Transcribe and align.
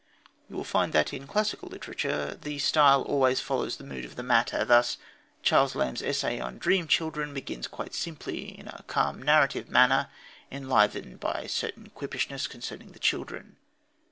You 0.49 0.55
will 0.55 0.63
find 0.63 0.93
that, 0.93 1.13
in 1.13 1.27
classical 1.27 1.69
literature, 1.69 2.33
the 2.41 2.57
style 2.57 3.03
always 3.03 3.39
follows 3.39 3.77
the 3.77 3.83
mood 3.83 4.03
of 4.03 4.15
the 4.15 4.23
matter. 4.23 4.65
Thus, 4.65 4.97
Charles 5.43 5.75
Lamb's 5.75 6.01
essay 6.01 6.39
on 6.39 6.57
Dream 6.57 6.87
Children 6.87 7.35
begins 7.35 7.67
quite 7.67 7.93
simply, 7.93 8.57
in 8.57 8.67
a 8.67 8.83
calm, 8.87 9.21
narrative 9.21 9.69
manner, 9.69 10.09
enlivened 10.51 11.19
by 11.19 11.41
a 11.43 11.47
certain 11.49 11.91
quippishness 11.91 12.49
concerning 12.49 12.93
the 12.93 12.97
children. 12.99 13.57